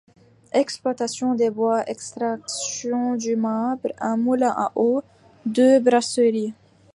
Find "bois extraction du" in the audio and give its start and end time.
1.51-3.35